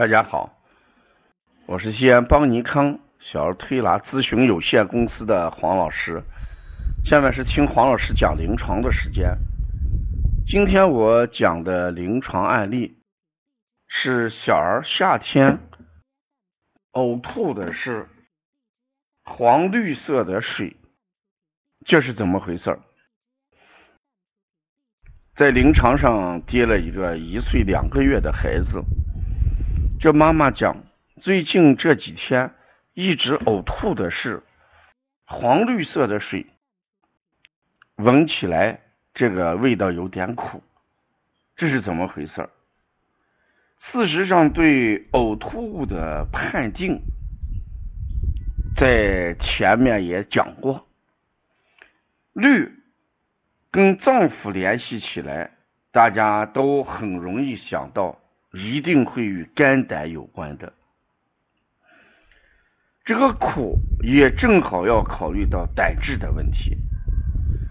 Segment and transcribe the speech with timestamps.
[0.00, 0.58] 大家好，
[1.66, 6.22] 我是西安邦尼康小儿推拿咨询有限公司的黄老师。
[7.04, 9.36] 下面是听黄老师讲临床的时间。
[10.46, 13.02] 今天我讲的临床案例
[13.88, 15.58] 是小儿夏天
[16.92, 18.08] 呕吐的是
[19.22, 20.78] 黄绿色的水，
[21.84, 22.80] 这是怎么回事儿？
[25.36, 28.82] 在临床上接了一个一岁两个月的孩子。
[30.00, 30.82] 这妈妈讲，
[31.20, 32.54] 最近这几天
[32.94, 34.42] 一直呕吐的是
[35.26, 36.46] 黄绿色的水，
[37.96, 38.80] 闻起来
[39.12, 40.62] 这个味道有点苦，
[41.54, 42.48] 这是怎么回事？
[43.78, 47.02] 事实上，对呕吐物的判定，
[48.74, 50.88] 在前面也讲过，
[52.32, 52.72] 绿
[53.70, 55.58] 跟脏腑联系起来，
[55.92, 58.18] 大家都很容易想到。
[58.52, 60.72] 一定会与肝胆有关的，
[63.04, 66.76] 这个苦也正好要考虑到胆汁的问题。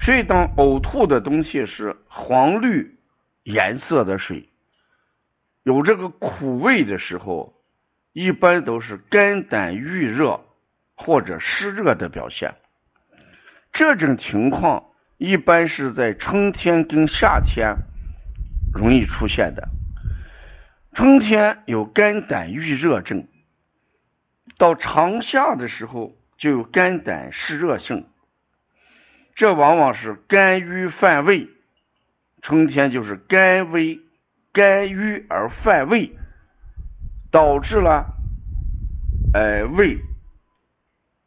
[0.00, 2.98] 所以，当呕吐的东西是黄绿
[3.44, 4.48] 颜色的水，
[5.62, 7.54] 有这个苦味的时候，
[8.12, 10.40] 一般都是肝胆郁热
[10.96, 12.54] 或者湿热的表现。
[13.72, 14.86] 这种情况
[15.18, 17.76] 一般是在春天跟夏天
[18.74, 19.68] 容易出现的。
[20.94, 23.26] 春天有肝胆郁热症，
[24.58, 28.06] 到长夏的时候就有肝胆湿热症，
[29.34, 31.48] 这往往是肝郁犯胃。
[32.42, 34.02] 春天就是肝微、
[34.52, 36.14] 肝郁而犯胃，
[37.30, 38.12] 导致了
[39.32, 39.98] 呃胃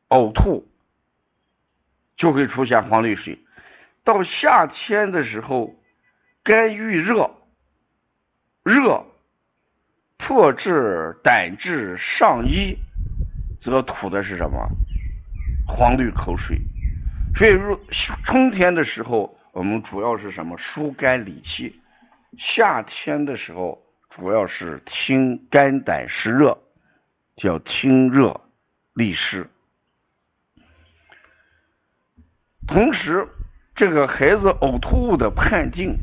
[0.09, 0.67] 呕吐，
[2.15, 3.43] 就会出现黄绿水。
[4.03, 5.75] 到夏天的时候，
[6.43, 7.35] 肝郁热，
[8.63, 9.07] 热。
[10.25, 12.75] 破质胆汁上衣，
[13.61, 14.67] 则吐的是什么？
[15.67, 16.59] 黄绿口水。
[17.35, 17.79] 所以，入
[18.23, 20.57] 春天的时候，我们主要是什么？
[20.57, 21.79] 疏肝理气。
[22.39, 26.57] 夏天的时候，主要是清肝胆湿热，
[27.35, 28.41] 叫清热
[28.95, 29.47] 利湿。
[32.65, 33.27] 同时，
[33.75, 35.95] 这个孩子呕吐物的判定，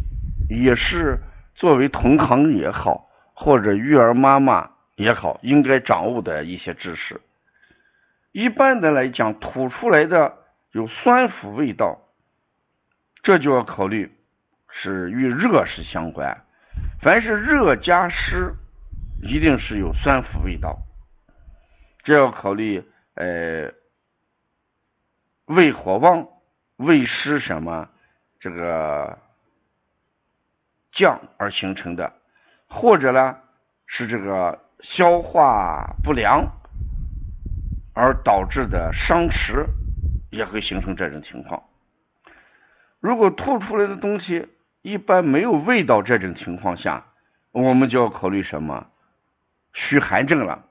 [0.49, 1.19] 也是
[1.57, 3.09] 作为同行也好。
[3.43, 7.21] 或者育儿妈妈也好，应该掌握的一些知识。
[8.31, 10.39] 一般的来讲，吐出来的
[10.71, 12.01] 有酸腐味道，
[13.21, 14.17] 这就要考虑
[14.69, 16.45] 是与热是相关。
[17.01, 18.55] 凡是热加湿，
[19.25, 20.79] 一定是有酸腐味道。
[22.05, 23.73] 这要考虑呃
[25.47, 26.29] 胃火旺、
[26.77, 27.91] 胃湿什么
[28.39, 29.19] 这个
[30.93, 32.22] 降而形成的。
[32.75, 33.37] 或者呢，
[33.85, 36.43] 是这个消化不良
[37.93, 39.67] 而导致的伤食，
[40.31, 41.63] 也会形成这种情况。
[42.99, 44.49] 如果吐出来的东西
[44.81, 47.05] 一般没有味道，这种情况下，
[47.51, 48.87] 我们就要考虑什么
[49.75, 50.65] 虚寒症了。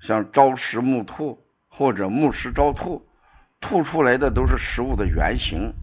[0.00, 3.06] 像朝食暮吐或者暮食朝吐，
[3.60, 5.74] 吐出来的都是食物的原形，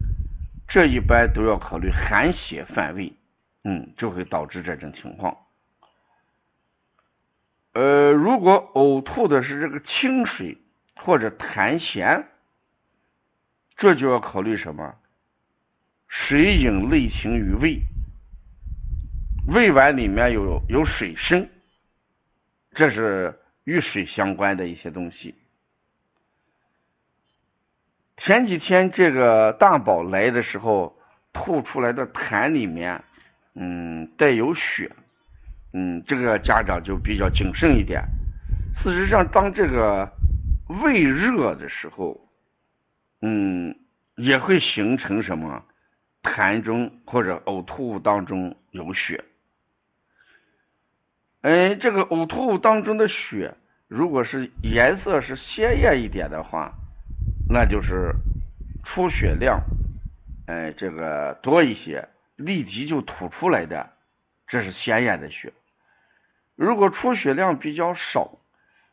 [0.66, 3.16] 这一般都要考虑寒血犯胃。
[3.64, 5.36] 嗯，就会导致这种情况。
[7.72, 10.58] 呃，如果呕吐的是这个清水
[10.94, 12.26] 或者痰涎，
[13.74, 14.94] 这就要考虑什么？
[16.06, 17.80] 水饮类行于胃，
[19.48, 21.48] 胃脘里面有有水声，
[22.72, 25.34] 这是与水相关的一些东西。
[28.18, 30.96] 前几天这个大宝来的时候，
[31.32, 33.02] 吐出来的痰里面。
[33.54, 34.90] 嗯，带有血，
[35.72, 38.02] 嗯，这个家长就比较谨慎一点。
[38.82, 40.12] 事实上，当这个
[40.82, 42.28] 胃热的时候，
[43.20, 43.76] 嗯，
[44.16, 45.64] 也会形成什么
[46.22, 49.24] 痰中或者呕吐物当中有血。
[51.42, 53.54] 哎，这个呕吐物当中的血，
[53.86, 56.72] 如果是颜色是鲜艳一点的话，
[57.48, 58.12] 那就是
[58.82, 59.62] 出血量，
[60.46, 62.08] 哎，这个多一些。
[62.36, 63.92] 立即就吐出来的，
[64.46, 65.52] 这是鲜艳的血。
[66.54, 68.38] 如果出血量比较少，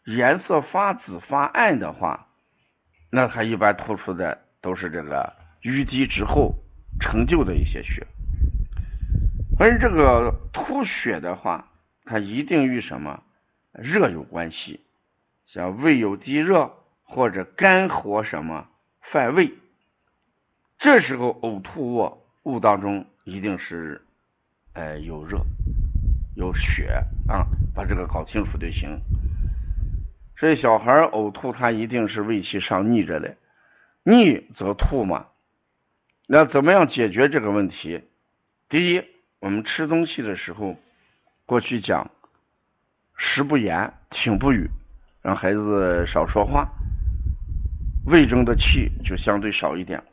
[0.05, 2.27] 颜色发紫发暗的话，
[3.09, 6.55] 那它一般吐出的都是这个淤积之后
[6.99, 8.07] 成就的一些血。
[9.59, 11.71] 而这个吐血的话，
[12.05, 13.23] 它一定与什么
[13.73, 14.83] 热有关系，
[15.45, 18.69] 像胃有积热或者肝火什么
[19.01, 19.53] 犯胃，
[20.79, 23.05] 这时候呕吐物物当中。
[23.23, 24.01] 一定是，
[24.73, 25.39] 呃，有热。
[26.35, 26.91] 有血
[27.27, 28.99] 啊，把这个搞清楚就行。
[30.35, 33.37] 所以小孩呕吐，他一定是胃气上逆着的，
[34.03, 35.27] 逆则吐嘛。
[36.25, 38.01] 那怎么样解决这个问题？
[38.67, 39.03] 第一，
[39.39, 40.75] 我们吃东西的时候，
[41.45, 42.09] 过去讲
[43.15, 44.67] 食不言，寝不语，
[45.21, 46.67] 让孩子少说话，
[48.07, 50.03] 胃中的气就相对少一点。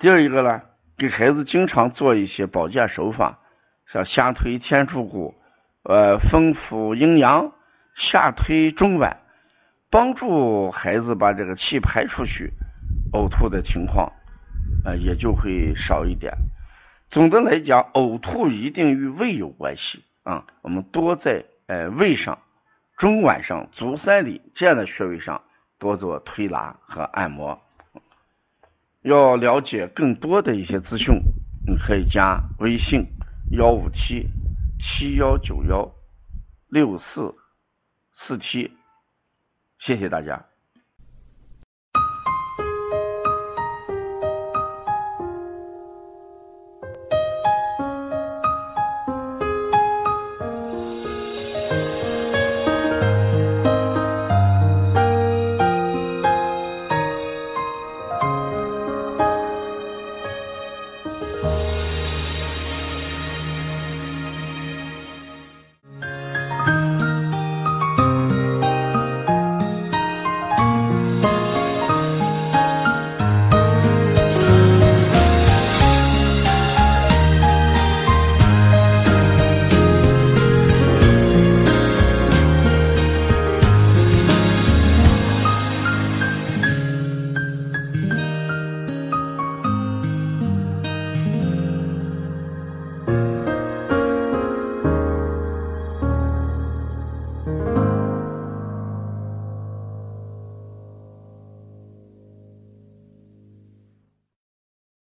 [0.00, 0.62] 第二一个呢，
[0.96, 3.38] 给孩子经常做一些保健手法，
[3.86, 5.34] 像下推天柱骨，
[5.82, 7.52] 呃，丰富阴阳，
[7.94, 9.18] 下推中脘，
[9.90, 12.54] 帮助孩子把这个气排出去，
[13.12, 14.10] 呕吐的情况。
[14.86, 16.32] 呃，也就会少一点。
[17.10, 20.46] 总的来讲，呕吐一定与胃有关系啊。
[20.62, 22.38] 我们多在呃胃上、
[22.96, 25.42] 中脘上、足三里这样的穴位上
[25.78, 27.60] 多做推拿和按摩。
[29.02, 31.14] 要了解更多的一些资讯，
[31.66, 33.06] 你可以加微信
[33.50, 34.28] 幺五七
[34.78, 35.90] 七幺九幺
[36.68, 37.34] 六四
[38.18, 38.72] 四七。
[39.78, 40.49] 谢谢大家。